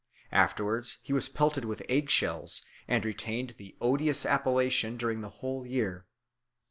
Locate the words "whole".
5.29-5.63